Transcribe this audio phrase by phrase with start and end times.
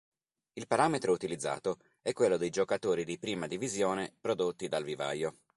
[0.53, 5.35] Il parametro utilizzato è quello dei giocatori di prima divisione prodotti dal vivaio.